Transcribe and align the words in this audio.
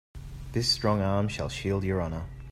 This 0.53 0.67
strong 0.67 0.99
arm 1.03 1.27
shall 1.27 1.47
shield 1.47 1.83
your 1.83 2.01
honor. 2.01 2.25